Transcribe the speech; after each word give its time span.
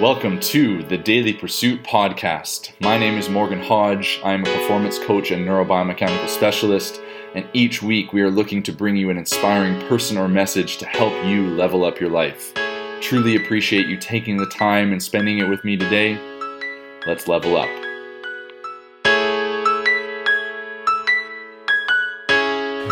Welcome 0.00 0.40
to 0.40 0.82
the 0.82 0.98
Daily 0.98 1.32
Pursuit 1.32 1.82
podcast. 1.82 2.78
My 2.82 2.98
name 2.98 3.16
is 3.16 3.30
Morgan 3.30 3.62
Hodge. 3.62 4.20
I 4.22 4.34
am 4.34 4.42
a 4.42 4.44
performance 4.44 4.98
coach 4.98 5.30
and 5.30 5.48
neurobiomechanical 5.48 6.28
specialist, 6.28 7.00
and 7.34 7.48
each 7.54 7.82
week 7.82 8.12
we 8.12 8.20
are 8.20 8.30
looking 8.30 8.62
to 8.64 8.72
bring 8.72 8.94
you 8.94 9.08
an 9.08 9.16
inspiring 9.16 9.80
person 9.88 10.18
or 10.18 10.28
message 10.28 10.76
to 10.78 10.84
help 10.84 11.14
you 11.24 11.48
level 11.54 11.82
up 11.82 11.98
your 11.98 12.10
life. 12.10 12.52
Truly 13.00 13.36
appreciate 13.36 13.86
you 13.86 13.96
taking 13.96 14.36
the 14.36 14.44
time 14.44 14.92
and 14.92 15.02
spending 15.02 15.38
it 15.38 15.48
with 15.48 15.64
me 15.64 15.78
today. 15.78 16.18
Let's 17.06 17.26
level 17.26 17.56
up. 17.56 17.70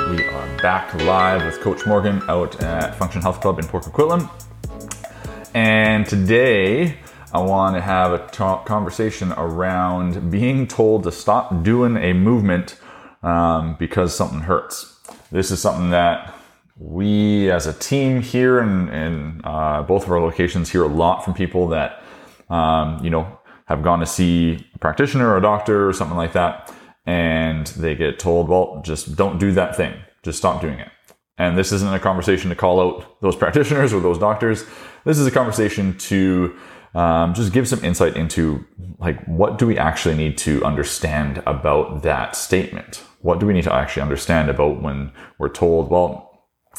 We 0.09 0.25
are 0.25 0.57
back 0.63 0.95
live 1.03 1.45
with 1.45 1.61
Coach 1.61 1.85
Morgan 1.85 2.23
out 2.31 2.59
at 2.63 2.95
Function 2.95 3.21
Health 3.21 3.43
Club 3.43 3.59
in 3.59 3.67
Port 3.67 3.85
Coquitlam. 3.85 4.31
And 5.55 6.05
today 6.05 6.99
I 7.33 7.39
want 7.39 7.77
to 7.77 7.81
have 7.81 8.13
a 8.13 8.19
conversation 8.67 9.33
around 9.33 10.29
being 10.29 10.67
told 10.67 11.05
to 11.05 11.13
stop 11.13 11.63
doing 11.63 11.97
a 11.97 12.13
movement 12.13 12.77
um, 13.23 13.77
because 13.79 14.15
something 14.15 14.41
hurts. 14.41 14.99
This 15.31 15.53
is 15.53 15.61
something 15.61 15.91
that 15.91 16.35
we 16.77 17.53
as 17.53 17.69
a 17.69 17.73
team 17.73 18.21
here 18.21 18.59
in, 18.59 18.89
in 18.89 19.41
uh, 19.45 19.83
both 19.83 20.05
of 20.05 20.11
our 20.11 20.21
locations 20.21 20.71
hear 20.71 20.83
a 20.83 20.89
lot 20.89 21.25
from 21.25 21.35
people 21.35 21.69
that, 21.69 22.03
um, 22.51 23.03
you 23.05 23.11
know, 23.11 23.39
have 23.67 23.85
gone 23.85 24.01
to 24.01 24.07
see 24.07 24.67
a 24.75 24.79
practitioner 24.79 25.29
or 25.29 25.37
a 25.37 25.43
doctor 25.43 25.89
or 25.89 25.93
something 25.93 26.17
like 26.17 26.33
that. 26.33 26.75
And 27.07 27.69
they 27.69 27.95
get 27.95 28.19
told, 28.19 28.49
well, 28.49 28.83
just 28.85 29.15
don't 29.15 29.39
do 29.39 29.53
that 29.53 29.77
thing. 29.77 29.95
Just 30.25 30.39
stop 30.39 30.61
doing 30.61 30.81
it. 30.81 30.91
And 31.37 31.59
this 31.59 31.73
isn't 31.73 31.93
a 31.93 31.99
conversation 31.99 32.51
to 32.51 32.57
call 32.57 32.81
out 32.81 33.21
those 33.21 33.37
practitioners 33.37 33.93
or 33.93 34.01
those 34.01 34.19
doctors. 34.19 34.65
This 35.05 35.19
is 35.19 35.27
a 35.27 35.31
conversation 35.31 35.99
to 35.99 36.57
um, 36.95 37.35
just 37.35 37.53
give 37.53 37.67
some 37.67 37.85
insight 37.85 38.17
into 38.17 38.65
like 38.99 39.23
what 39.25 39.59
do 39.59 39.67
we 39.67 39.77
actually 39.77 40.15
need 40.15 40.39
to 40.39 40.65
understand 40.65 41.43
about 41.47 42.03
that 42.03 42.37
statement? 42.37 43.03
What 43.21 43.41
do 43.41 43.47
we 43.47 43.53
need 43.53 43.65
to 43.65 43.73
actually 43.73 44.03
understand 44.03 44.49
about 44.49 44.81
when 44.81 45.11
we're 45.39 45.49
told, 45.49 45.91
well, 45.91 46.35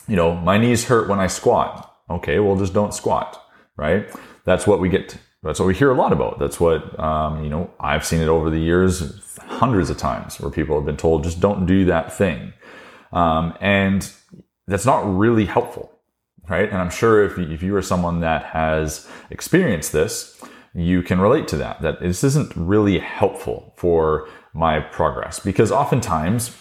you 0.07 0.15
know, 0.15 0.35
my 0.35 0.57
knees 0.57 0.85
hurt 0.85 1.09
when 1.09 1.19
I 1.19 1.27
squat. 1.27 1.91
Okay, 2.09 2.39
well, 2.39 2.55
just 2.55 2.73
don't 2.73 2.93
squat, 2.93 3.41
right? 3.77 4.07
That's 4.45 4.67
what 4.67 4.79
we 4.79 4.89
get. 4.89 5.17
That's 5.43 5.59
what 5.59 5.67
we 5.67 5.73
hear 5.73 5.91
a 5.91 5.95
lot 5.95 6.13
about. 6.13 6.39
That's 6.39 6.59
what 6.59 6.97
um, 6.99 7.43
you 7.43 7.49
know. 7.49 7.71
I've 7.79 8.05
seen 8.05 8.21
it 8.21 8.27
over 8.27 8.49
the 8.49 8.59
years, 8.59 9.37
hundreds 9.39 9.89
of 9.89 9.97
times, 9.97 10.39
where 10.39 10.51
people 10.51 10.75
have 10.75 10.85
been 10.85 10.97
told, 10.97 11.23
just 11.23 11.39
don't 11.39 11.65
do 11.65 11.85
that 11.85 12.13
thing, 12.13 12.53
um, 13.11 13.55
and 13.59 14.11
that's 14.67 14.85
not 14.85 15.01
really 15.05 15.45
helpful 15.45 15.91
right? 16.47 16.69
And 16.69 16.77
I'm 16.77 16.89
sure 16.89 17.23
if 17.23 17.37
if 17.37 17.63
you 17.63 17.75
are 17.75 17.81
someone 17.81 18.19
that 18.19 18.43
has 18.45 19.07
experienced 19.29 19.91
this, 19.91 20.39
you 20.73 21.01
can 21.01 21.19
relate 21.21 21.47
to 21.49 21.57
that, 21.57 21.81
that 21.81 22.01
this 22.01 22.23
isn't 22.23 22.51
really 22.55 22.99
helpful 22.99 23.73
for 23.77 24.27
my 24.53 24.79
progress 24.79 25.39
because 25.39 25.71
oftentimes, 25.71 26.55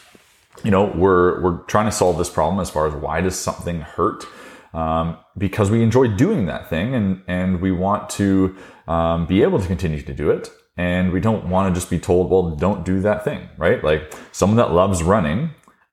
you 0.63 0.71
know, 0.71 0.93
we're, 0.95 1.43
we're 1.43 1.59
trying 1.65 1.87
to 1.87 1.93
solve 1.93 2.17
this 2.17 2.31
problem 2.31 2.61
as 2.61 2.71
far 2.71 2.87
as 2.87 2.95
why 2.95 3.21
does 3.21 3.37
something 3.37 3.81
hurt? 3.81 4.25
Um, 4.73 5.19
because 5.37 5.71
we 5.71 5.83
enjoy 5.83 6.09
doing 6.09 6.47
that 6.47 6.69
thing 6.69 6.95
and, 6.95 7.23
and 7.27 7.61
we 7.61 7.73
want 7.73 8.09
to 8.11 8.57
um, 8.89 9.27
be 9.27 9.43
able 9.43 9.61
to 9.61 9.67
continue 9.67 10.03
to 10.03 10.15
do 10.15 10.31
it. 10.31 10.51
And 10.77 11.13
we 11.13 11.21
don't 11.21 11.49
want 11.49 11.73
to 11.73 11.81
just 11.81 11.91
be 11.91 12.01
told, 12.01 12.31
well, 12.31 12.51
don't 12.51 12.85
do 12.85 13.01
that 13.01 13.25
thing, 13.25 13.49
right? 13.57 13.83
Like 13.83 14.13
someone 14.33 14.57
that 14.57 14.73
loves 14.73 15.03
running 15.03 15.51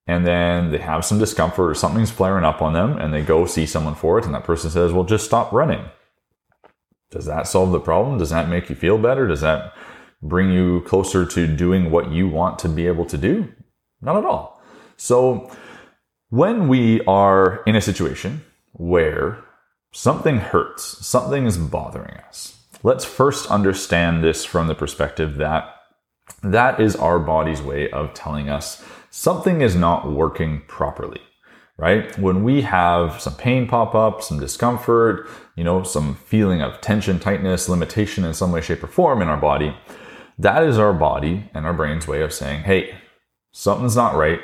and 0.07 0.25
then 0.25 0.71
they 0.71 0.80
have 0.80 1.05
some 1.05 1.19
discomfort 1.19 1.71
or 1.71 1.75
something's 1.75 2.11
flaring 2.11 2.44
up 2.44 2.61
on 2.61 2.73
them 2.73 2.97
and 2.97 3.13
they 3.13 3.21
go 3.21 3.45
see 3.45 3.66
someone 3.66 3.95
for 3.95 4.17
it 4.17 4.25
and 4.25 4.33
that 4.33 4.44
person 4.44 4.69
says 4.69 4.91
well 4.91 5.03
just 5.03 5.25
stop 5.25 5.52
running. 5.52 5.85
Does 7.11 7.25
that 7.25 7.47
solve 7.47 7.71
the 7.71 7.80
problem? 7.80 8.17
Does 8.17 8.29
that 8.29 8.49
make 8.49 8.69
you 8.69 8.75
feel 8.75 8.97
better? 8.97 9.27
Does 9.27 9.41
that 9.41 9.73
bring 10.22 10.52
you 10.52 10.81
closer 10.81 11.25
to 11.25 11.47
doing 11.47 11.91
what 11.91 12.11
you 12.11 12.27
want 12.27 12.57
to 12.59 12.69
be 12.69 12.88
able 12.88 13.05
to 13.05 13.17
do? 13.17 13.52
Not 14.02 14.17
at 14.17 14.25
all. 14.25 14.61
So 14.97 15.51
when 16.29 16.69
we 16.69 17.01
are 17.06 17.62
in 17.68 17.75
a 17.75 17.81
situation 17.81 18.41
where 18.72 19.44
something 19.91 20.38
hurts 20.38 21.06
something 21.06 21.45
is 21.45 21.57
bothering 21.57 22.16
us 22.29 22.57
let's 22.83 23.03
first 23.03 23.51
understand 23.51 24.23
this 24.23 24.45
from 24.45 24.68
the 24.68 24.75
perspective 24.75 25.35
that 25.35 25.75
that 26.41 26.79
is 26.79 26.95
our 26.95 27.19
body's 27.19 27.62
way 27.62 27.89
of 27.91 28.13
telling 28.13 28.47
us 28.47 28.81
something 29.11 29.61
is 29.61 29.75
not 29.75 30.09
working 30.09 30.63
properly, 30.67 31.22
right? 31.77 32.17
When 32.17 32.44
we 32.44 32.61
have 32.61 33.22
some 33.22 33.35
pain 33.35 33.67
pop 33.67 33.94
up, 33.94 34.23
some 34.23 34.39
discomfort, 34.39 35.29
you 35.55 35.63
know, 35.63 35.83
some 35.83 36.16
feeling 36.16 36.61
of 36.61 36.81
tension, 36.81 37.19
tightness, 37.19 37.69
limitation 37.69 38.23
in 38.23 38.33
some 38.33 38.51
way, 38.51 38.61
shape, 38.61 38.83
or 38.83 38.88
form 38.88 39.21
in 39.21 39.27
our 39.27 39.38
body, 39.38 39.75
that 40.39 40.63
is 40.63 40.79
our 40.79 40.94
body 40.94 41.50
and 41.53 41.66
our 41.66 41.73
brain's 41.73 42.07
way 42.07 42.21
of 42.21 42.33
saying, 42.33 42.63
hey, 42.63 42.95
something's 43.51 43.97
not 43.97 44.16
right. 44.16 44.39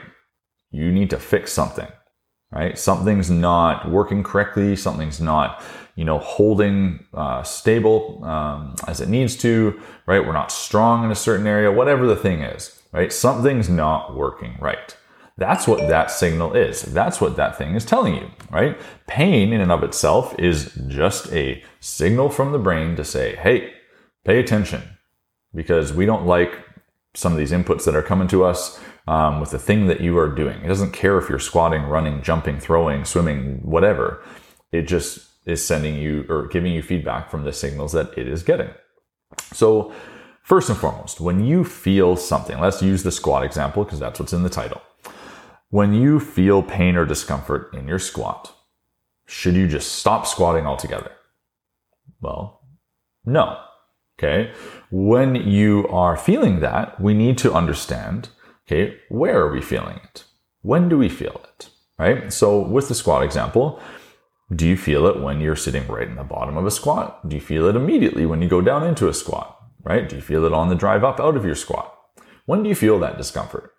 You 0.70 0.92
need 0.92 1.10
to 1.12 1.18
fix 1.18 1.54
something, 1.54 1.88
right? 2.52 2.78
Something's 2.78 3.32
not 3.32 3.90
working 3.90 4.22
correctly. 4.22 4.76
Something's 4.76 5.22
not, 5.22 5.64
you 5.96 6.04
know, 6.04 6.20
holding 6.20 7.06
uh, 7.14 7.42
stable 7.44 8.22
um, 8.26 8.76
as 8.86 9.00
it 9.00 9.08
needs 9.08 9.38
to, 9.38 9.82
right? 10.06 10.26
We're 10.26 10.34
not 10.34 10.52
strong 10.52 11.06
in 11.06 11.12
a 11.12 11.16
certain 11.16 11.48
area, 11.48 11.72
whatever 11.72 12.06
the 12.06 12.18
thing 12.18 12.42
is 12.42 12.77
right? 12.98 13.14
Something's 13.14 13.70
not 13.70 14.16
working 14.16 14.58
right. 14.60 14.98
That's 15.38 15.68
what 15.68 15.88
that 15.88 16.10
signal 16.10 16.56
is. 16.56 16.82
That's 16.82 17.22
what 17.22 17.36
that 17.36 17.56
thing 17.56 17.76
is 17.76 17.86
telling 17.86 18.16
you, 18.16 18.32
right? 18.50 18.76
Pain 19.06 19.54
in 19.54 19.62
and 19.62 19.72
of 19.72 19.84
itself 19.84 20.38
is 20.40 20.74
just 20.88 21.32
a 21.32 21.64
signal 21.80 22.30
from 22.30 22.52
the 22.52 22.58
brain 22.58 22.96
to 22.96 23.04
say, 23.04 23.36
hey, 23.36 23.72
pay 24.26 24.40
attention 24.40 24.82
because 25.54 25.94
we 25.94 26.08
don't 26.08 26.26
like 26.26 26.58
some 27.14 27.34
of 27.34 27.38
these 27.38 27.52
inputs 27.52 27.86
that 27.86 27.96
are 27.96 28.02
coming 28.02 28.28
to 28.30 28.44
us 28.44 28.80
um, 29.08 29.40
with 29.40 29.52
the 29.52 29.60
thing 29.60 29.86
that 29.86 30.02
you 30.02 30.18
are 30.18 30.28
doing. 30.28 30.60
It 30.64 30.68
doesn't 30.68 30.92
care 30.92 31.20
if 31.20 31.30
you're 31.30 31.38
squatting, 31.38 31.84
running, 31.84 32.24
jumping, 32.24 32.60
throwing, 32.60 33.06
swimming, 33.06 33.60
whatever. 33.62 34.24
It 34.72 34.84
just 34.84 35.20
is 35.46 35.64
sending 35.64 35.98
you 35.98 36.26
or 36.30 36.48
giving 36.48 36.74
you 36.74 36.82
feedback 36.82 37.30
from 37.30 37.44
the 37.44 37.54
signals 37.54 37.92
that 37.92 38.18
it 38.18 38.28
is 38.28 38.42
getting. 38.42 38.70
So, 39.54 39.94
First 40.48 40.70
and 40.70 40.78
foremost, 40.78 41.20
when 41.20 41.44
you 41.44 41.66
feel 41.66 42.16
something, 42.16 42.58
let's 42.58 42.82
use 42.82 43.04
the 43.04 43.12
squat 43.12 43.44
example 43.44 43.84
because 43.84 44.00
that's 44.00 44.18
what's 44.18 44.32
in 44.32 44.44
the 44.44 44.50
title. 44.50 44.82
When 45.72 45.94
you 45.94 46.22
feel 46.22 46.64
pain 46.64 46.96
or 46.96 47.06
discomfort 47.06 47.74
in 47.74 47.86
your 47.86 48.00
squat, 48.00 48.56
should 49.26 49.56
you 49.56 49.68
just 49.68 49.96
stop 49.96 50.26
squatting 50.26 50.66
altogether? 50.66 51.12
Well, 52.22 52.62
no. 53.26 53.60
Okay. 54.18 54.54
When 54.90 55.36
you 55.36 55.86
are 55.90 56.16
feeling 56.16 56.62
that, 56.62 56.98
we 57.02 57.14
need 57.14 57.38
to 57.40 57.52
understand, 57.52 58.30
okay, 58.66 59.00
where 59.10 59.42
are 59.42 59.52
we 59.52 59.60
feeling 59.60 60.00
it? 60.02 60.24
When 60.62 60.88
do 60.88 60.98
we 60.98 61.10
feel 61.10 61.42
it? 61.44 61.68
Right? 62.00 62.32
So 62.32 62.58
with 62.58 62.88
the 62.88 62.96
squat 62.96 63.22
example, 63.22 63.82
do 64.56 64.66
you 64.66 64.78
feel 64.78 65.08
it 65.08 65.20
when 65.20 65.42
you're 65.42 65.58
sitting 65.58 65.86
right 65.88 66.08
in 66.08 66.16
the 66.16 66.24
bottom 66.24 66.56
of 66.56 66.66
a 66.66 66.72
squat? 66.72 67.28
Do 67.28 67.36
you 67.36 67.42
feel 67.42 67.68
it 67.68 67.76
immediately 67.76 68.26
when 68.26 68.42
you 68.42 68.48
go 68.48 68.62
down 68.62 68.88
into 68.88 69.10
a 69.10 69.14
squat? 69.14 69.57
Right? 69.88 70.08
Do 70.08 70.18
you 70.18 70.22
feel 70.22 70.46
it 70.46 70.54
on 70.54 70.68
the 70.68 70.76
drive 70.76 71.04
up 71.04 71.20
out 71.20 71.38
of 71.38 71.46
your 71.46 71.56
squat? 71.56 71.94
When 72.46 72.62
do 72.62 72.70
you 72.70 72.76
feel 72.76 73.00
that 73.00 73.18
discomfort? 73.18 73.74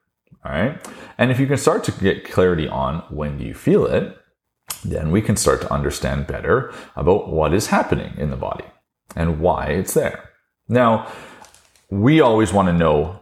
All 0.44 0.52
right. 0.52 0.80
And 1.18 1.30
if 1.30 1.38
you 1.38 1.46
can 1.46 1.58
start 1.58 1.84
to 1.84 1.92
get 1.92 2.30
clarity 2.30 2.66
on 2.66 3.00
when 3.10 3.36
do 3.36 3.44
you 3.44 3.54
feel 3.54 3.84
it, 3.84 4.16
then 4.84 5.10
we 5.10 5.20
can 5.20 5.36
start 5.36 5.60
to 5.60 5.72
understand 5.72 6.26
better 6.26 6.72
about 6.96 7.28
what 7.28 7.52
is 7.52 7.66
happening 7.66 8.14
in 8.16 8.30
the 8.30 8.36
body 8.36 8.64
and 9.16 9.40
why 9.40 9.66
it's 9.66 9.94
there. 9.94 10.30
Now, 10.68 11.10
we 11.90 12.20
always 12.20 12.52
want 12.52 12.68
to 12.68 12.72
know 12.72 13.20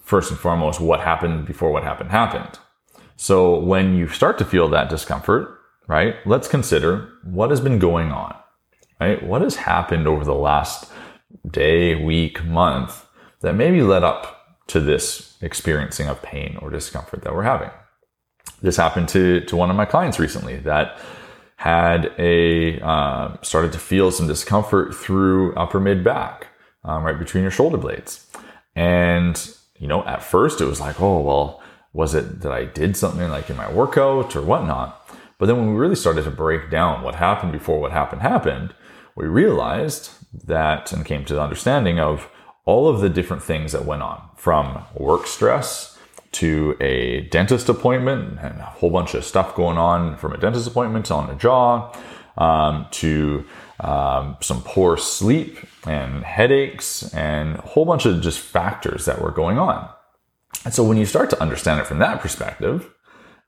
first 0.00 0.30
and 0.30 0.40
foremost 0.40 0.80
what 0.80 1.00
happened 1.00 1.46
before 1.46 1.70
what 1.70 1.82
happened 1.82 2.10
happened. 2.10 2.58
So 3.16 3.58
when 3.58 3.94
you 3.94 4.08
start 4.08 4.38
to 4.38 4.44
feel 4.44 4.68
that 4.68 4.88
discomfort, 4.88 5.58
right, 5.88 6.16
let's 6.24 6.48
consider 6.48 7.10
what 7.24 7.50
has 7.50 7.60
been 7.60 7.78
going 7.78 8.12
on, 8.12 8.34
right? 9.00 9.22
What 9.22 9.42
has 9.42 9.56
happened 9.56 10.06
over 10.06 10.24
the 10.24 10.34
last 10.34 10.90
day, 11.48 11.94
week, 11.94 12.44
month 12.44 13.06
that 13.40 13.54
maybe 13.54 13.82
led 13.82 14.02
up 14.02 14.58
to 14.68 14.80
this 14.80 15.36
experiencing 15.40 16.08
of 16.08 16.22
pain 16.22 16.58
or 16.60 16.70
discomfort 16.70 17.22
that 17.22 17.34
we're 17.34 17.42
having. 17.42 17.70
This 18.60 18.76
happened 18.76 19.08
to, 19.10 19.40
to 19.42 19.56
one 19.56 19.70
of 19.70 19.76
my 19.76 19.84
clients 19.84 20.18
recently 20.18 20.56
that 20.58 20.98
had 21.56 22.12
a 22.18 22.80
uh, 22.80 23.36
started 23.42 23.72
to 23.72 23.78
feel 23.78 24.10
some 24.10 24.28
discomfort 24.28 24.94
through 24.94 25.54
upper 25.54 25.80
mid 25.80 26.04
back, 26.04 26.48
um, 26.84 27.02
right 27.02 27.18
between 27.18 27.42
your 27.42 27.50
shoulder 27.50 27.76
blades. 27.76 28.26
And 28.76 29.54
you 29.78 29.88
know, 29.88 30.04
at 30.04 30.22
first 30.22 30.60
it 30.60 30.66
was 30.66 30.80
like, 30.80 31.00
oh 31.00 31.20
well, 31.20 31.62
was 31.92 32.14
it 32.14 32.40
that 32.40 32.52
I 32.52 32.64
did 32.64 32.96
something 32.96 33.28
like 33.28 33.50
in 33.50 33.56
my 33.56 33.70
workout 33.72 34.36
or 34.36 34.42
whatnot? 34.42 34.94
But 35.38 35.46
then 35.46 35.56
when 35.56 35.72
we 35.72 35.80
really 35.80 35.96
started 35.96 36.24
to 36.24 36.30
break 36.30 36.70
down 36.70 37.02
what 37.02 37.16
happened 37.16 37.52
before 37.52 37.80
what 37.80 37.92
happened 37.92 38.22
happened, 38.22 38.74
we 39.16 39.26
realized 39.26 40.10
that 40.32 40.92
and 40.92 41.04
came 41.04 41.24
to 41.24 41.34
the 41.34 41.42
understanding 41.42 41.98
of 41.98 42.28
all 42.64 42.88
of 42.88 43.00
the 43.00 43.08
different 43.08 43.42
things 43.42 43.72
that 43.72 43.84
went 43.84 44.02
on 44.02 44.20
from 44.36 44.84
work 44.94 45.26
stress 45.26 45.98
to 46.32 46.76
a 46.80 47.22
dentist 47.30 47.68
appointment 47.68 48.38
and 48.40 48.60
a 48.60 48.64
whole 48.64 48.90
bunch 48.90 49.14
of 49.14 49.24
stuff 49.24 49.54
going 49.54 49.78
on 49.78 50.16
from 50.18 50.32
a 50.32 50.36
dentist 50.36 50.68
appointment 50.68 51.10
on 51.10 51.30
a 51.30 51.34
jaw 51.34 51.92
um, 52.36 52.86
to 52.90 53.44
um, 53.80 54.36
some 54.40 54.62
poor 54.62 54.96
sleep 54.96 55.58
and 55.86 56.24
headaches 56.24 57.12
and 57.14 57.56
a 57.56 57.62
whole 57.62 57.84
bunch 57.84 58.06
of 58.06 58.20
just 58.20 58.38
factors 58.38 59.04
that 59.06 59.20
were 59.20 59.30
going 59.30 59.58
on. 59.58 59.88
And 60.64 60.74
so 60.74 60.84
when 60.84 60.96
you 60.96 61.06
start 61.06 61.30
to 61.30 61.40
understand 61.40 61.80
it 61.80 61.86
from 61.86 61.98
that 62.00 62.20
perspective, 62.20 62.92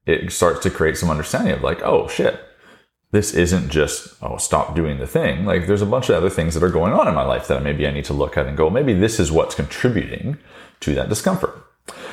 it 0.07 0.33
starts 0.33 0.61
to 0.61 0.71
create 0.71 0.97
some 0.97 1.11
understanding 1.11 1.53
of 1.53 1.63
like, 1.63 1.83
oh 1.83 2.09
shit, 2.09 2.41
this 3.13 3.35
isn't 3.35 3.71
just, 3.71 4.15
oh, 4.23 4.37
stop 4.37 4.75
doing 4.75 4.99
the 4.99 5.07
thing. 5.07 5.45
Like 5.45 5.67
there's 5.67 5.83
a 5.83 5.87
bunch 5.87 6.09
of 6.09 6.15
other 6.15 6.31
things 6.31 6.55
that 6.55 6.63
are 6.63 6.71
going 6.71 6.93
on 6.93 7.09
in 7.09 7.15
my 7.15 7.25
life 7.25 7.49
that 7.49 7.63
maybe 7.63 7.87
I 7.87 7.91
need 7.91 8.05
to 8.05 8.13
look 8.13 8.37
at 8.37 8.47
and 8.47 8.57
go, 8.57 8.71
maybe 8.71 8.95
this 8.95 9.19
is 9.19 9.33
what's 9.33 9.55
contributing 9.55 10.39
to 10.81 10.95
that 10.95 11.09
discomfort. 11.09 11.67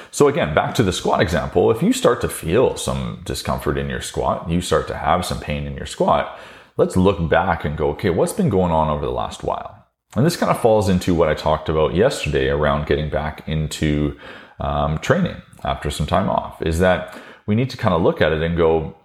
So 0.09 0.27
again, 0.27 0.55
back 0.55 0.73
to 0.75 0.83
the 0.83 0.93
squat 0.93 1.21
example, 1.21 1.69
if 1.69 1.83
you 1.83 1.93
start 1.93 2.21
to 2.21 2.29
feel 2.29 2.77
some 2.77 3.21
discomfort 3.25 3.77
in 3.77 3.89
your 3.89 4.01
squat, 4.01 4.49
you 4.49 4.61
start 4.61 4.87
to 4.87 4.97
have 4.97 5.25
some 5.25 5.39
pain 5.39 5.67
in 5.67 5.75
your 5.75 5.85
squat, 5.85 6.39
let's 6.77 6.97
look 6.97 7.29
back 7.29 7.63
and 7.63 7.77
go, 7.77 7.89
okay, 7.89 8.09
what's 8.09 8.33
been 8.33 8.49
going 8.49 8.71
on 8.71 8.89
over 8.89 9.05
the 9.05 9.11
last 9.11 9.43
while? 9.43 9.85
And 10.15 10.25
this 10.25 10.37
kind 10.37 10.49
of 10.49 10.59
falls 10.59 10.89
into 10.89 11.13
what 11.13 11.29
I 11.29 11.35
talked 11.35 11.69
about 11.69 11.93
yesterday 11.93 12.47
around 12.47 12.87
getting 12.87 13.09
back 13.09 13.47
into 13.47 14.17
um, 14.59 14.97
training 14.99 15.41
after 15.63 15.91
some 15.91 16.07
time 16.07 16.29
off, 16.29 16.61
is 16.61 16.79
that 16.79 17.19
we 17.45 17.53
need 17.53 17.69
to 17.69 17.77
kind 17.77 17.93
of 17.93 18.01
look 18.01 18.21
at 18.21 18.31
it 18.31 18.41
and 18.41 18.57
go, 18.57 18.95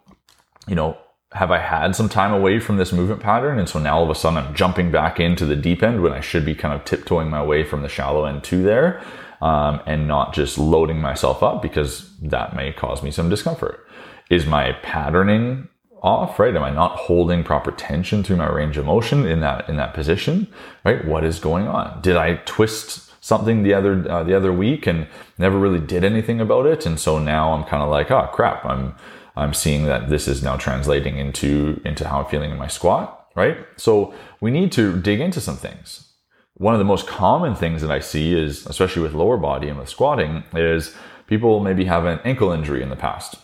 you 0.66 0.74
know, 0.74 0.96
have 1.34 1.50
I 1.50 1.58
had 1.58 1.96
some 1.96 2.08
time 2.08 2.32
away 2.32 2.60
from 2.60 2.76
this 2.76 2.92
movement 2.92 3.20
pattern? 3.20 3.58
And 3.58 3.68
so 3.68 3.78
now 3.78 3.98
all 3.98 4.04
of 4.04 4.10
a 4.10 4.14
sudden 4.14 4.38
I'm 4.38 4.54
jumping 4.54 4.90
back 4.90 5.18
into 5.18 5.46
the 5.46 5.56
deep 5.56 5.82
end 5.82 6.02
when 6.02 6.12
I 6.12 6.20
should 6.20 6.44
be 6.44 6.54
kind 6.54 6.74
of 6.74 6.84
tiptoeing 6.84 7.30
my 7.30 7.42
way 7.42 7.64
from 7.64 7.82
the 7.82 7.88
shallow 7.88 8.24
end 8.24 8.44
to 8.44 8.62
there 8.62 9.02
um, 9.40 9.80
and 9.86 10.06
not 10.06 10.32
just 10.32 10.58
loading 10.58 11.00
myself 11.00 11.42
up 11.42 11.62
because 11.62 12.10
that 12.20 12.54
may 12.54 12.72
cause 12.72 13.02
me 13.02 13.10
some 13.10 13.28
discomfort. 13.28 13.86
Is 14.30 14.46
my 14.46 14.72
patterning 14.82 15.68
off, 16.02 16.38
right? 16.38 16.54
Am 16.54 16.62
I 16.62 16.70
not 16.70 16.96
holding 16.96 17.44
proper 17.44 17.70
tension 17.70 18.22
through 18.22 18.36
my 18.36 18.48
range 18.48 18.76
of 18.76 18.84
motion 18.84 19.26
in 19.26 19.40
that, 19.40 19.68
in 19.68 19.76
that 19.76 19.94
position, 19.94 20.48
right? 20.84 21.04
What 21.04 21.24
is 21.24 21.38
going 21.38 21.68
on? 21.68 22.00
Did 22.02 22.16
I 22.16 22.36
twist 22.44 23.12
something 23.24 23.62
the 23.62 23.74
other, 23.74 24.08
uh, 24.10 24.24
the 24.24 24.34
other 24.34 24.52
week 24.52 24.86
and 24.86 25.06
never 25.38 25.58
really 25.58 25.80
did 25.80 26.02
anything 26.04 26.40
about 26.40 26.66
it? 26.66 26.86
And 26.86 26.98
so 26.98 27.18
now 27.18 27.52
I'm 27.52 27.64
kind 27.64 27.82
of 27.82 27.90
like, 27.90 28.10
oh 28.10 28.28
crap, 28.32 28.64
I'm, 28.64 28.94
I'm 29.36 29.54
seeing 29.54 29.86
that 29.86 30.10
this 30.10 30.28
is 30.28 30.42
now 30.42 30.56
translating 30.56 31.16
into, 31.18 31.80
into 31.84 32.06
how 32.06 32.20
I'm 32.20 32.30
feeling 32.30 32.50
in 32.50 32.58
my 32.58 32.66
squat, 32.66 33.28
right? 33.34 33.56
So 33.76 34.14
we 34.40 34.50
need 34.50 34.72
to 34.72 35.00
dig 35.00 35.20
into 35.20 35.40
some 35.40 35.56
things. 35.56 36.08
One 36.54 36.74
of 36.74 36.78
the 36.78 36.84
most 36.84 37.06
common 37.06 37.54
things 37.54 37.80
that 37.80 37.90
I 37.90 38.00
see 38.00 38.34
is, 38.34 38.66
especially 38.66 39.02
with 39.02 39.14
lower 39.14 39.38
body 39.38 39.68
and 39.68 39.78
with 39.78 39.88
squatting, 39.88 40.44
is 40.54 40.94
people 41.26 41.60
maybe 41.60 41.86
have 41.86 42.04
an 42.04 42.20
ankle 42.24 42.52
injury 42.52 42.82
in 42.82 42.90
the 42.90 42.96
past. 42.96 43.36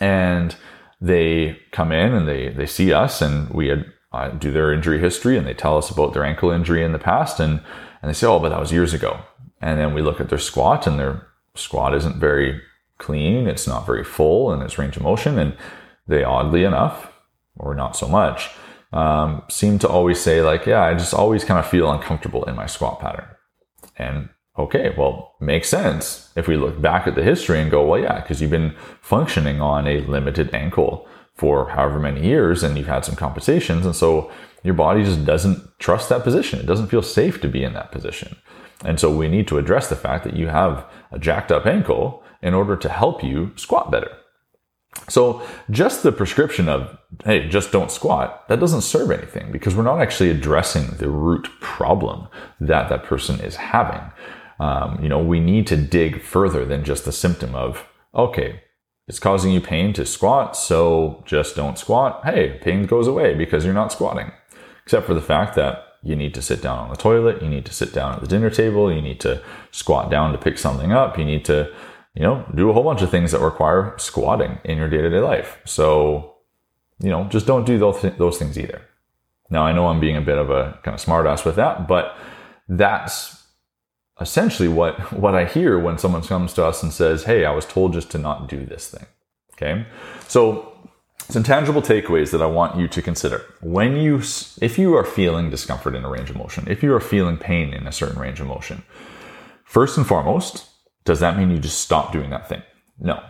And 0.00 0.56
they 1.00 1.58
come 1.70 1.92
in 1.92 2.12
and 2.12 2.26
they, 2.26 2.48
they 2.48 2.66
see 2.66 2.92
us 2.92 3.22
and 3.22 3.48
we 3.50 3.68
had, 3.68 3.86
uh, 4.12 4.30
do 4.30 4.50
their 4.50 4.72
injury 4.72 4.98
history 4.98 5.36
and 5.36 5.46
they 5.46 5.54
tell 5.54 5.78
us 5.78 5.90
about 5.90 6.14
their 6.14 6.24
ankle 6.24 6.50
injury 6.50 6.82
in 6.82 6.92
the 6.92 6.98
past 6.98 7.38
and, 7.38 7.60
and 8.02 8.08
they 8.08 8.12
say, 8.12 8.26
oh, 8.26 8.40
but 8.40 8.48
that 8.48 8.60
was 8.60 8.72
years 8.72 8.92
ago. 8.92 9.20
And 9.60 9.78
then 9.78 9.94
we 9.94 10.02
look 10.02 10.20
at 10.20 10.28
their 10.28 10.38
squat 10.38 10.86
and 10.86 10.98
their 10.98 11.26
squat 11.54 11.94
isn't 11.94 12.16
very 12.16 12.60
clean. 12.98 13.46
It's 13.46 13.66
not 13.66 13.86
very 13.86 14.04
full 14.04 14.52
in 14.52 14.62
its 14.62 14.78
range 14.78 14.96
of 14.96 15.02
motion. 15.02 15.38
And 15.38 15.56
they 16.06 16.24
oddly 16.24 16.64
enough, 16.64 17.12
or 17.56 17.74
not 17.74 17.96
so 17.96 18.08
much, 18.08 18.50
um, 18.92 19.42
seem 19.48 19.78
to 19.80 19.88
always 19.88 20.20
say 20.20 20.42
like, 20.42 20.66
yeah, 20.66 20.82
I 20.82 20.94
just 20.94 21.14
always 21.14 21.44
kind 21.44 21.58
of 21.58 21.66
feel 21.66 21.90
uncomfortable 21.90 22.44
in 22.44 22.54
my 22.54 22.66
squat 22.66 23.00
pattern. 23.00 23.26
And 23.96 24.28
okay, 24.58 24.94
well, 24.96 25.34
makes 25.40 25.68
sense 25.68 26.30
if 26.36 26.48
we 26.48 26.56
look 26.56 26.80
back 26.80 27.06
at 27.06 27.14
the 27.14 27.22
history 27.22 27.60
and 27.60 27.70
go, 27.70 27.86
well, 27.86 28.00
yeah, 28.00 28.20
because 28.20 28.40
you've 28.40 28.50
been 28.50 28.74
functioning 29.00 29.60
on 29.60 29.86
a 29.86 30.00
limited 30.00 30.54
ankle 30.54 31.08
for 31.34 31.70
however 31.70 31.98
many 31.98 32.26
years 32.26 32.62
and 32.62 32.78
you've 32.78 32.86
had 32.86 33.04
some 33.04 33.16
compensations. 33.16 33.84
And 33.84 33.94
so 33.94 34.30
your 34.62 34.74
body 34.74 35.04
just 35.04 35.24
doesn't 35.24 35.78
trust 35.78 36.08
that 36.08 36.24
position. 36.24 36.58
It 36.58 36.66
doesn't 36.66 36.88
feel 36.88 37.02
safe 37.02 37.40
to 37.42 37.48
be 37.48 37.62
in 37.62 37.74
that 37.74 37.92
position. 37.92 38.36
And 38.84 38.98
so 38.98 39.14
we 39.14 39.28
need 39.28 39.46
to 39.48 39.58
address 39.58 39.88
the 39.88 39.96
fact 39.96 40.24
that 40.24 40.36
you 40.36 40.48
have 40.48 40.84
a 41.12 41.18
jacked 41.18 41.52
up 41.52 41.66
ankle 41.66 42.22
in 42.46 42.54
order 42.54 42.76
to 42.76 42.88
help 42.88 43.24
you 43.24 43.52
squat 43.56 43.90
better. 43.90 44.12
So 45.08 45.42
just 45.70 46.02
the 46.02 46.12
prescription 46.12 46.68
of, 46.68 46.96
hey, 47.24 47.48
just 47.48 47.72
don't 47.72 47.90
squat, 47.90 48.48
that 48.48 48.60
doesn't 48.60 48.82
serve 48.82 49.10
anything 49.10 49.52
because 49.52 49.74
we're 49.74 49.82
not 49.82 50.00
actually 50.00 50.30
addressing 50.30 50.86
the 50.98 51.10
root 51.10 51.48
problem 51.60 52.28
that 52.60 52.88
that 52.88 53.04
person 53.04 53.40
is 53.40 53.56
having. 53.56 54.10
Um, 54.58 54.98
you 55.02 55.08
know, 55.08 55.22
we 55.22 55.40
need 55.40 55.66
to 55.66 55.76
dig 55.76 56.22
further 56.22 56.64
than 56.64 56.84
just 56.84 57.04
the 57.04 57.12
symptom 57.12 57.54
of, 57.54 57.84
okay, 58.14 58.62
it's 59.08 59.18
causing 59.18 59.52
you 59.52 59.60
pain 59.60 59.92
to 59.94 60.06
squat, 60.06 60.56
so 60.56 61.22
just 61.26 61.56
don't 61.56 61.78
squat. 61.78 62.22
Hey, 62.24 62.58
pain 62.62 62.86
goes 62.86 63.06
away 63.06 63.34
because 63.34 63.64
you're 63.64 63.74
not 63.74 63.92
squatting. 63.92 64.32
Except 64.84 65.06
for 65.06 65.14
the 65.14 65.20
fact 65.20 65.56
that 65.56 65.82
you 66.02 66.16
need 66.16 66.34
to 66.34 66.42
sit 66.42 66.62
down 66.62 66.78
on 66.78 66.90
the 66.90 66.96
toilet, 66.96 67.42
you 67.42 67.48
need 67.48 67.66
to 67.66 67.72
sit 67.72 67.92
down 67.92 68.14
at 68.14 68.20
the 68.20 68.28
dinner 68.28 68.50
table, 68.50 68.92
you 68.92 69.02
need 69.02 69.20
to 69.20 69.42
squat 69.72 70.10
down 70.10 70.32
to 70.32 70.38
pick 70.38 70.58
something 70.58 70.92
up, 70.92 71.18
you 71.18 71.24
need 71.24 71.44
to, 71.44 71.72
you 72.16 72.22
know, 72.22 72.44
do 72.54 72.70
a 72.70 72.72
whole 72.72 72.82
bunch 72.82 73.02
of 73.02 73.10
things 73.10 73.32
that 73.32 73.40
require 73.40 73.94
squatting 73.98 74.58
in 74.64 74.78
your 74.78 74.88
day 74.88 75.02
to 75.02 75.10
day 75.10 75.20
life. 75.20 75.58
So, 75.66 76.36
you 76.98 77.10
know, 77.10 77.24
just 77.24 77.46
don't 77.46 77.66
do 77.66 77.78
those, 77.78 78.00
th- 78.00 78.16
those 78.16 78.38
things 78.38 78.58
either. 78.58 78.80
Now, 79.50 79.66
I 79.66 79.72
know 79.72 79.86
I'm 79.88 80.00
being 80.00 80.16
a 80.16 80.22
bit 80.22 80.38
of 80.38 80.48
a 80.48 80.78
kind 80.82 80.94
of 80.94 81.04
smartass 81.04 81.44
with 81.44 81.56
that, 81.56 81.86
but 81.86 82.16
that's 82.68 83.46
essentially 84.18 84.66
what, 84.66 85.12
what 85.12 85.34
I 85.34 85.44
hear 85.44 85.78
when 85.78 85.98
someone 85.98 86.22
comes 86.22 86.54
to 86.54 86.64
us 86.64 86.82
and 86.82 86.90
says, 86.90 87.24
Hey, 87.24 87.44
I 87.44 87.50
was 87.52 87.66
told 87.66 87.92
just 87.92 88.10
to 88.12 88.18
not 88.18 88.48
do 88.48 88.64
this 88.64 88.88
thing. 88.88 89.06
Okay. 89.52 89.86
So 90.26 90.72
some 91.28 91.42
tangible 91.42 91.82
takeaways 91.82 92.30
that 92.30 92.40
I 92.40 92.46
want 92.46 92.78
you 92.78 92.88
to 92.88 93.02
consider 93.02 93.44
when 93.60 93.96
you, 93.96 94.22
if 94.62 94.78
you 94.78 94.96
are 94.96 95.04
feeling 95.04 95.50
discomfort 95.50 95.94
in 95.94 96.04
a 96.04 96.08
range 96.08 96.30
of 96.30 96.36
motion, 96.36 96.66
if 96.66 96.82
you 96.82 96.94
are 96.94 97.00
feeling 97.00 97.36
pain 97.36 97.74
in 97.74 97.86
a 97.86 97.92
certain 97.92 98.18
range 98.18 98.40
of 98.40 98.46
motion, 98.46 98.84
first 99.64 99.98
and 99.98 100.06
foremost, 100.06 100.66
does 101.06 101.20
that 101.20 101.38
mean 101.38 101.50
you 101.50 101.58
just 101.58 101.80
stop 101.80 102.12
doing 102.12 102.28
that 102.30 102.48
thing? 102.48 102.62
No. 102.98 103.22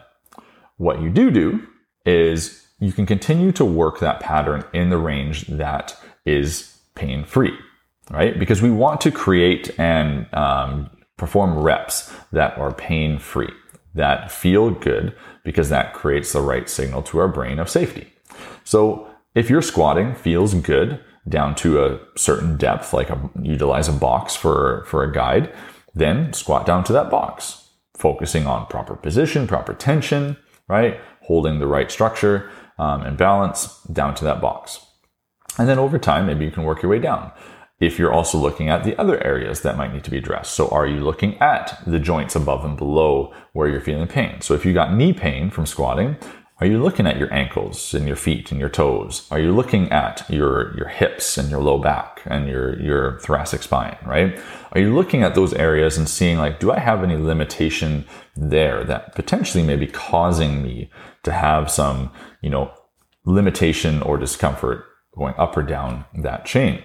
What 0.77 1.01
you 1.01 1.09
do 1.09 1.31
do 1.31 1.67
is 2.05 2.67
you 2.81 2.93
can 2.93 3.07
continue 3.07 3.53
to 3.53 3.65
work 3.65 4.01
that 4.01 4.19
pattern 4.19 4.65
in 4.73 4.91
the 4.91 4.99
range 4.99 5.47
that 5.47 5.97
is 6.25 6.77
pain 6.97 7.25
free 7.25 7.57
right? 8.11 8.39
Because 8.39 8.63
we 8.63 8.71
want 8.71 9.01
to 9.03 9.11
create 9.11 9.79
and 9.79 10.33
um, 10.35 10.91
perform 11.17 11.59
reps 11.59 12.13
that 12.33 12.57
are 12.59 12.73
pain 12.73 13.19
free, 13.19 13.53
that 13.95 14.31
feel 14.31 14.71
good, 14.71 15.15
because 15.45 15.69
that 15.71 15.95
creates 15.95 16.33
the 16.33 16.41
right 16.41 16.69
signal 16.69 17.03
to 17.03 17.19
our 17.19 17.29
brain 17.29 17.59
of 17.59 17.69
safety. 17.69 18.13
So 18.65 19.09
if 19.35 19.51
your 19.51 19.63
squatting 19.63 20.15
feels 20.15 20.55
good 20.55 21.01
down 21.29 21.55
to 21.57 21.85
a 21.85 22.01
certain 22.17 22.57
depth, 22.57 22.93
like 22.93 23.11
a, 23.11 23.31
utilize 23.43 23.89
a 23.89 23.93
box 23.93 24.37
for, 24.37 24.85
for 24.87 25.03
a 25.03 25.13
guide, 25.13 25.53
then 25.95 26.33
squat 26.33 26.67
down 26.67 26.85
to 26.85 26.93
that 26.93 27.11
box, 27.11 27.66
focusing 27.97 28.47
on 28.47 28.67
proper 28.67 28.95
position, 28.95 29.47
proper 29.47 29.75
tension, 29.75 30.37
right? 30.69 31.01
Holding 31.23 31.59
the 31.59 31.67
right 31.67 31.91
structure 31.91 32.51
um, 32.79 33.03
and 33.03 33.17
balance 33.17 33.83
down 33.85 34.15
to 34.17 34.25
that 34.25 34.41
box. 34.41 34.85
And 35.59 35.69
then 35.69 35.79
over 35.79 35.99
time, 35.99 36.27
maybe 36.27 36.45
you 36.45 36.51
can 36.51 36.65
work 36.65 36.83
your 36.83 36.91
way 36.91 36.99
down 36.99 37.33
if 37.79 37.99
you're 37.99 38.13
also 38.13 38.39
looking 38.39 38.71
at 38.71 38.85
the 38.85 38.99
other 38.99 39.23
areas 39.23 39.61
that 39.61 39.77
might 39.77 39.93
need 39.93 40.05
to 40.05 40.11
be 40.11 40.17
addressed. 40.17 40.55
So 40.55 40.69
are 40.69 40.87
you 40.87 41.01
looking 41.01 41.39
at 41.39 41.79
the 41.87 42.01
joints 42.01 42.35
above 42.35 42.65
and 42.65 42.77
below 42.77 43.35
where 43.53 43.69
you're 43.69 43.81
feeling 43.81 44.09
pain? 44.09 44.41
So 44.41 44.55
if 44.55 44.65
you 44.65 44.73
got 44.73 44.95
knee 44.95 45.13
pain 45.13 45.51
from 45.51 45.67
squatting, 45.67 46.17
are 46.59 46.67
you 46.67 46.83
looking 46.83 47.07
at 47.07 47.19
your 47.19 47.33
ankles 47.35 47.93
and 47.93 48.07
your 48.07 48.17
feet 48.17 48.51
and 48.51 48.59
your 48.59 48.71
toes? 48.71 49.27
Are 49.31 49.39
you 49.39 49.55
looking 49.55 49.93
at 49.93 50.25
your, 50.31 50.75
your 50.75 50.89
hips 50.89 51.37
and 51.37 51.51
your 51.51 51.61
low 51.61 51.77
back 51.79 52.23
and 52.25 52.49
your, 52.49 52.81
your 52.81 53.19
thoracic 53.21 53.63
spine, 53.63 53.99
right? 54.07 54.41
Are 54.73 54.81
you 54.81 54.95
looking 54.95 55.23
at 55.23 55.35
those 55.35 55.53
areas 55.53 55.99
and 55.99 56.09
seeing 56.09 56.39
like, 56.39 56.59
do 56.59 56.73
I 56.73 56.79
have 56.79 57.05
any 57.05 57.17
limitation 57.17 58.07
there 58.35 58.85
that 58.85 59.15
potentially 59.15 59.63
may 59.63 59.77
be 59.77 59.87
causing 59.87 60.63
me 60.63 60.91
to 61.25 61.33
have 61.33 61.71
some, 61.71 62.11
you 62.41 62.49
know, 62.49 62.73
limitation 63.27 64.01
or 64.01 64.17
discomfort 64.17 64.87
going 65.15 65.35
up 65.37 65.59
or 65.59 65.63
down 65.63 66.07
that 66.15 66.47
chain? 66.47 66.83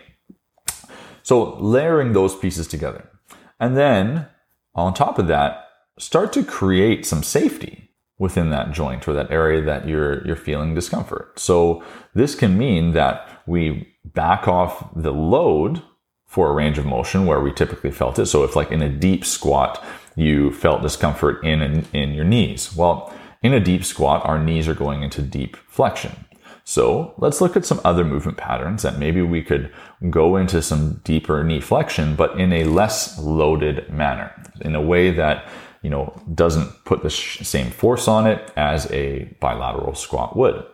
So 1.23 1.55
layering 1.59 2.11
those 2.11 2.35
pieces 2.35 2.67
together. 2.67 3.09
And 3.57 3.77
then 3.77 4.27
on 4.75 4.93
top 4.93 5.17
of 5.17 5.27
that, 5.27 5.69
start 5.97 6.33
to 6.33 6.43
create 6.43 7.05
some 7.05 7.23
safety 7.23 7.80
within 8.21 8.51
that 8.51 8.71
joint 8.71 9.07
or 9.07 9.13
that 9.13 9.31
area 9.31 9.63
that 9.63 9.87
you're, 9.87 10.23
you're 10.27 10.35
feeling 10.35 10.75
discomfort. 10.75 11.39
So 11.39 11.83
this 12.13 12.35
can 12.35 12.55
mean 12.55 12.91
that 12.91 13.27
we 13.47 13.95
back 14.05 14.47
off 14.47 14.87
the 14.95 15.11
load 15.11 15.81
for 16.27 16.47
a 16.47 16.53
range 16.53 16.77
of 16.77 16.85
motion 16.85 17.25
where 17.25 17.41
we 17.41 17.51
typically 17.51 17.89
felt 17.89 18.19
it. 18.19 18.27
So 18.27 18.43
if 18.43 18.55
like 18.55 18.69
in 18.69 18.83
a 18.83 18.89
deep 18.89 19.25
squat, 19.25 19.83
you 20.15 20.53
felt 20.53 20.83
discomfort 20.83 21.43
in, 21.43 21.63
in, 21.63 21.87
in 21.93 22.11
your 22.11 22.23
knees. 22.23 22.75
Well, 22.75 23.11
in 23.41 23.53
a 23.53 23.59
deep 23.59 23.83
squat, 23.83 24.23
our 24.23 24.37
knees 24.37 24.67
are 24.67 24.75
going 24.75 25.01
into 25.01 25.23
deep 25.23 25.57
flexion. 25.67 26.25
So 26.63 27.15
let's 27.17 27.41
look 27.41 27.57
at 27.57 27.65
some 27.65 27.81
other 27.83 28.03
movement 28.05 28.37
patterns 28.37 28.83
that 28.83 28.99
maybe 28.99 29.23
we 29.23 29.41
could 29.41 29.73
go 30.11 30.35
into 30.35 30.61
some 30.61 31.01
deeper 31.03 31.43
knee 31.43 31.59
flexion, 31.59 32.15
but 32.15 32.39
in 32.39 32.53
a 32.53 32.65
less 32.65 33.17
loaded 33.17 33.91
manner, 33.91 34.31
in 34.61 34.75
a 34.75 34.81
way 34.81 35.09
that 35.09 35.47
you 35.81 35.89
know 35.89 36.13
doesn't 36.33 36.85
put 36.85 37.03
the 37.03 37.09
same 37.09 37.71
force 37.71 38.07
on 38.07 38.27
it 38.27 38.51
as 38.55 38.91
a 38.91 39.25
bilateral 39.39 39.95
squat 39.95 40.35
would. 40.35 40.65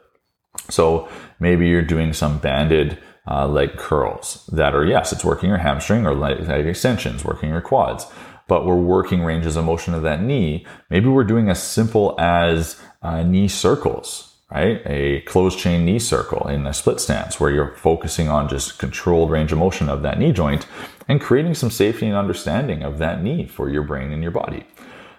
So 0.69 1.07
maybe 1.39 1.67
you're 1.67 1.81
doing 1.81 2.13
some 2.13 2.39
banded 2.39 2.97
uh, 3.29 3.47
leg 3.47 3.77
curls 3.77 4.49
that 4.53 4.73
are, 4.73 4.85
yes, 4.85 5.11
it's 5.11 5.25
working 5.25 5.49
your 5.49 5.57
hamstring 5.57 6.05
or 6.05 6.15
leg, 6.15 6.47
leg 6.47 6.65
extensions, 6.65 7.25
working 7.25 7.49
your 7.49 7.61
quads, 7.61 8.05
but 8.47 8.65
we're 8.65 8.75
working 8.75 9.23
ranges 9.23 9.55
of 9.55 9.65
motion 9.65 9.93
of 9.93 10.03
that 10.03 10.21
knee. 10.21 10.65
Maybe 10.89 11.07
we're 11.07 11.25
doing 11.25 11.49
as 11.49 11.61
simple 11.61 12.15
as 12.19 12.79
uh, 13.01 13.23
knee 13.23 13.49
circles, 13.49 14.37
right? 14.49 14.81
A 14.85 15.21
closed 15.21 15.59
chain 15.59 15.85
knee 15.85 15.99
circle 15.99 16.47
in 16.47 16.65
a 16.65 16.73
split 16.73 17.01
stance 17.01 17.39
where 17.39 17.51
you're 17.51 17.75
focusing 17.75 18.29
on 18.29 18.47
just 18.47 18.79
controlled 18.79 19.29
range 19.29 19.51
of 19.51 19.57
motion 19.57 19.89
of 19.89 20.01
that 20.03 20.19
knee 20.19 20.31
joint 20.31 20.65
and 21.09 21.21
creating 21.21 21.53
some 21.53 21.71
safety 21.71 22.07
and 22.07 22.15
understanding 22.15 22.83
of 22.83 22.97
that 22.97 23.21
knee 23.21 23.45
for 23.45 23.69
your 23.69 23.83
brain 23.83 24.11
and 24.13 24.23
your 24.23 24.31
body. 24.31 24.65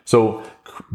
So 0.09 0.43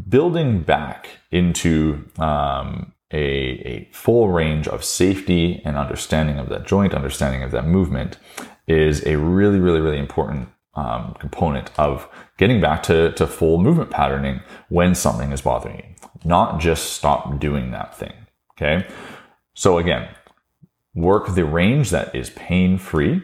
building 0.10 0.64
back 0.64 1.08
into 1.30 2.04
um, 2.18 2.94
a, 3.12 3.20
a 3.20 3.90
full 3.94 4.30
range 4.30 4.68
of 4.68 4.84
safety 4.84 5.62
and 5.64 5.78
understanding 5.78 6.40
of 6.40 6.50
that 6.50 6.66
joint, 6.66 6.96
understanding 6.96 7.44
of 7.44 7.52
that 7.52 7.68
movement 7.68 8.18
is 8.66 9.06
a 9.06 9.20
really, 9.20 9.60
really, 9.60 9.82
really 9.82 10.00
important 10.00 10.50
um, 10.74 11.16
component 11.20 11.70
of 11.78 12.10
getting 12.40 12.60
back 12.60 12.82
to, 12.84 13.12
to 13.12 13.28
full 13.28 13.60
movement 13.60 13.92
patterning 13.92 14.42
when 14.70 14.96
something 14.96 15.32
is 15.32 15.42
bothering 15.42 15.78
you. 15.78 16.10
Not 16.26 16.60
just 16.60 16.94
stop 16.94 17.40
doing 17.40 17.70
that 17.70 17.96
thing. 17.96 18.14
Okay. 18.58 18.88
So 19.54 19.78
again, 19.78 20.10
work 20.96 21.36
the 21.36 21.46
range 21.46 21.92
that 21.92 22.16
is 22.16 22.32
pain 22.32 22.80
free. 22.80 23.22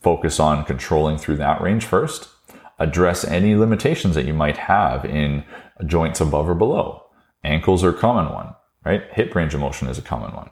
Focus 0.00 0.40
on 0.40 0.64
controlling 0.64 1.18
through 1.18 1.36
that 1.36 1.60
range 1.60 1.84
first. 1.84 2.30
Address 2.78 3.24
any 3.24 3.54
limitations 3.54 4.14
that 4.14 4.26
you 4.26 4.34
might 4.34 4.56
have 4.56 5.04
in 5.04 5.44
joints 5.86 6.20
above 6.20 6.48
or 6.48 6.54
below. 6.54 7.04
Ankles 7.44 7.84
are 7.84 7.90
a 7.90 7.94
common 7.94 8.32
one, 8.32 8.54
right? 8.84 9.02
Hip 9.12 9.34
range 9.34 9.54
of 9.54 9.60
motion 9.60 9.88
is 9.88 9.98
a 9.98 10.02
common 10.02 10.34
one. 10.34 10.50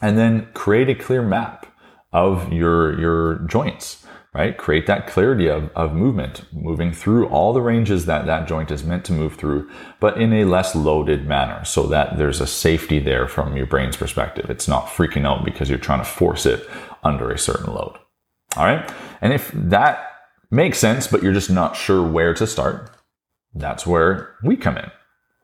And 0.00 0.18
then 0.18 0.48
create 0.54 0.88
a 0.88 0.94
clear 0.94 1.22
map 1.22 1.66
of 2.12 2.52
your, 2.52 2.98
your 2.98 3.38
joints, 3.46 4.06
right? 4.34 4.56
Create 4.56 4.86
that 4.86 5.06
clarity 5.06 5.48
of, 5.48 5.70
of 5.74 5.94
movement, 5.94 6.44
moving 6.52 6.92
through 6.92 7.26
all 7.28 7.52
the 7.52 7.60
ranges 7.60 8.06
that 8.06 8.26
that 8.26 8.46
joint 8.46 8.70
is 8.70 8.84
meant 8.84 9.04
to 9.06 9.12
move 9.12 9.36
through, 9.36 9.70
but 10.00 10.20
in 10.20 10.32
a 10.32 10.44
less 10.44 10.74
loaded 10.74 11.26
manner 11.26 11.64
so 11.64 11.86
that 11.86 12.18
there's 12.18 12.40
a 12.40 12.46
safety 12.46 12.98
there 12.98 13.26
from 13.26 13.56
your 13.56 13.66
brain's 13.66 13.96
perspective. 13.96 14.50
It's 14.50 14.68
not 14.68 14.86
freaking 14.86 15.26
out 15.26 15.44
because 15.44 15.68
you're 15.68 15.78
trying 15.78 16.00
to 16.00 16.04
force 16.04 16.46
it 16.46 16.68
under 17.02 17.30
a 17.30 17.38
certain 17.38 17.72
load. 17.72 17.98
All 18.56 18.64
right. 18.64 18.90
And 19.20 19.32
if 19.32 19.50
that 19.54 20.11
makes 20.52 20.78
sense, 20.78 21.06
but 21.06 21.22
you're 21.22 21.32
just 21.32 21.50
not 21.50 21.74
sure 21.74 22.06
where 22.06 22.34
to 22.34 22.46
start, 22.46 22.90
that's 23.54 23.86
where 23.86 24.36
we 24.44 24.56
come 24.56 24.76
in. 24.76 24.90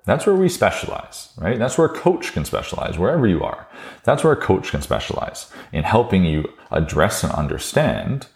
That's 0.05 0.27
where 0.27 0.37
we 0.37 0.49
specialize, 0.49 1.31
right? 1.37 1.59
That's 1.59 1.77
where 1.77 1.87
a 1.87 1.95
coach 1.95 2.33
can 2.33 2.45
specialize, 2.45 2.99
wherever 2.99 3.27
you 3.27 3.43
are. 3.43 3.67
That's 4.05 4.25
where 4.25 4.33
a 4.33 4.41
coach 4.41 4.71
can 4.71 4.81
specialize 4.81 5.53
in 5.73 5.85
helping 5.85 6.25
you 6.25 6.51
address 6.71 7.25
and 7.25 7.33
understand 7.33 8.27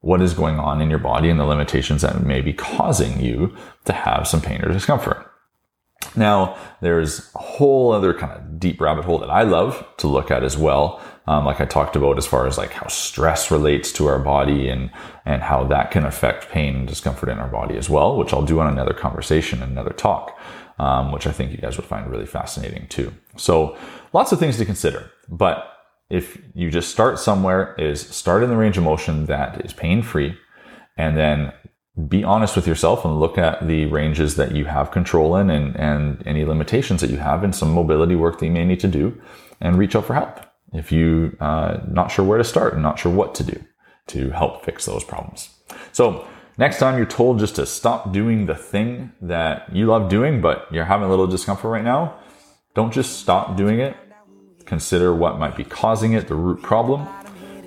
what 0.00 0.22
is 0.22 0.32
going 0.32 0.58
on 0.58 0.80
in 0.80 0.88
your 0.88 0.98
body 0.98 1.28
and 1.28 1.40
the 1.40 1.44
limitations 1.44 2.02
that 2.02 2.24
may 2.24 2.40
be 2.40 2.52
causing 2.52 3.20
you 3.20 3.54
to 3.84 3.92
have 3.92 4.28
some 4.28 4.40
pain 4.40 4.62
or 4.62 4.72
discomfort. 4.72 5.27
Now, 6.16 6.56
there's 6.80 7.32
a 7.34 7.38
whole 7.38 7.92
other 7.92 8.14
kind 8.14 8.32
of 8.32 8.58
deep 8.58 8.80
rabbit 8.80 9.04
hole 9.04 9.18
that 9.18 9.30
I 9.30 9.42
love 9.42 9.86
to 9.98 10.08
look 10.08 10.30
at 10.30 10.42
as 10.42 10.56
well. 10.56 11.00
Um, 11.26 11.44
like 11.44 11.60
I 11.60 11.66
talked 11.66 11.96
about 11.96 12.16
as 12.16 12.26
far 12.26 12.46
as 12.46 12.56
like 12.56 12.72
how 12.72 12.88
stress 12.88 13.50
relates 13.50 13.92
to 13.92 14.06
our 14.06 14.18
body 14.18 14.68
and, 14.68 14.90
and 15.26 15.42
how 15.42 15.64
that 15.64 15.90
can 15.90 16.06
affect 16.06 16.48
pain 16.48 16.76
and 16.76 16.88
discomfort 16.88 17.28
in 17.28 17.38
our 17.38 17.48
body 17.48 17.76
as 17.76 17.90
well, 17.90 18.16
which 18.16 18.32
I'll 18.32 18.44
do 18.44 18.60
on 18.60 18.72
another 18.72 18.94
conversation, 18.94 19.62
another 19.62 19.92
talk 19.92 20.38
um, 20.78 21.12
which 21.12 21.26
I 21.26 21.32
think 21.32 21.52
you 21.52 21.58
guys 21.58 21.76
would 21.76 21.86
find 21.86 22.10
really 22.10 22.26
fascinating 22.26 22.86
too. 22.88 23.12
So 23.36 23.76
lots 24.12 24.32
of 24.32 24.38
things 24.38 24.58
to 24.58 24.64
consider, 24.64 25.10
but 25.28 25.72
if 26.10 26.38
you 26.54 26.70
just 26.70 26.90
start 26.90 27.18
somewhere 27.18 27.74
is 27.76 28.00
start 28.00 28.42
in 28.42 28.48
the 28.48 28.56
range 28.56 28.78
of 28.78 28.84
motion 28.84 29.26
that 29.26 29.64
is 29.64 29.72
pain 29.72 30.02
free 30.02 30.38
and 30.96 31.16
then 31.16 31.52
be 32.06 32.22
honest 32.22 32.54
with 32.54 32.66
yourself 32.66 33.04
and 33.04 33.18
look 33.18 33.38
at 33.38 33.66
the 33.66 33.86
ranges 33.86 34.36
that 34.36 34.54
you 34.54 34.66
have 34.66 34.90
control 34.90 35.36
in 35.36 35.50
and, 35.50 35.74
and 35.76 36.22
any 36.26 36.44
limitations 36.44 37.00
that 37.00 37.10
you 37.10 37.16
have 37.16 37.42
and 37.42 37.54
some 37.54 37.72
mobility 37.72 38.14
work 38.14 38.38
that 38.38 38.46
you 38.46 38.52
may 38.52 38.64
need 38.64 38.80
to 38.80 38.88
do 38.88 39.20
and 39.60 39.76
reach 39.76 39.96
out 39.96 40.04
for 40.04 40.14
help 40.14 40.40
if 40.72 40.92
you 40.92 41.36
uh, 41.40 41.78
not 41.88 42.08
sure 42.08 42.24
where 42.24 42.38
to 42.38 42.44
start 42.44 42.74
and 42.74 42.82
not 42.82 42.98
sure 42.98 43.12
what 43.12 43.34
to 43.34 43.42
do 43.42 43.64
to 44.06 44.30
help 44.30 44.64
fix 44.64 44.86
those 44.86 45.02
problems. 45.02 45.50
So 45.92 46.26
Next 46.58 46.80
time 46.80 46.96
you're 46.96 47.06
told 47.06 47.38
just 47.38 47.54
to 47.54 47.66
stop 47.66 48.12
doing 48.12 48.46
the 48.46 48.56
thing 48.56 49.12
that 49.22 49.72
you 49.72 49.86
love 49.86 50.08
doing, 50.08 50.40
but 50.40 50.66
you're 50.72 50.84
having 50.84 51.06
a 51.06 51.08
little 51.08 51.28
discomfort 51.28 51.70
right 51.70 51.84
now, 51.84 52.18
don't 52.74 52.92
just 52.92 53.20
stop 53.20 53.56
doing 53.56 53.78
it. 53.78 53.96
Consider 54.64 55.14
what 55.14 55.38
might 55.38 55.56
be 55.56 55.62
causing 55.62 56.14
it, 56.14 56.26
the 56.26 56.34
root 56.34 56.60
problem. 56.60 57.06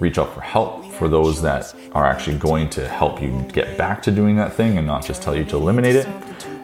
Reach 0.01 0.17
out 0.17 0.33
for 0.33 0.41
help 0.41 0.80
for 1.01 1.09
those 1.09 1.41
that 1.41 1.73
are 1.93 2.05
actually 2.05 2.37
going 2.37 2.69
to 2.69 2.87
help 2.87 3.23
you 3.23 3.31
get 3.51 3.75
back 3.75 4.03
to 4.03 4.11
doing 4.11 4.35
that 4.35 4.53
thing 4.53 4.77
and 4.77 4.85
not 4.85 5.03
just 5.03 5.23
tell 5.23 5.35
you 5.35 5.43
to 5.43 5.55
eliminate 5.55 5.95
it. 5.95 6.05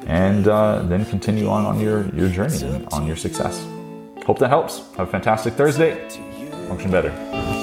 And 0.05 0.47
uh, 0.47 0.83
then 0.83 1.05
continue 1.05 1.47
on 1.49 1.65
on 1.65 1.79
your, 1.79 2.07
your 2.13 2.29
journey 2.29 2.61
and 2.61 2.87
on 2.89 3.07
your 3.07 3.15
success. 3.15 3.65
Hope 4.27 4.37
that 4.37 4.49
helps. 4.49 4.93
Have 4.95 5.07
a 5.07 5.11
fantastic 5.11 5.55
Thursday. 5.55 6.07
Function 6.67 6.91
better. 6.91 7.56